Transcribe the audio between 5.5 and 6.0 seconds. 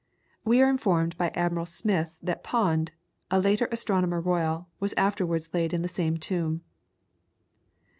laid in the